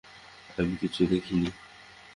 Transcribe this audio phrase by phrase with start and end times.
[0.57, 1.49] আমি কিচ্ছু দেখিনি।